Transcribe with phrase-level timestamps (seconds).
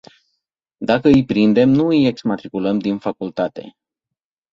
[0.77, 3.77] Dacă îi prindem nu îi exmatriculăm din facultate.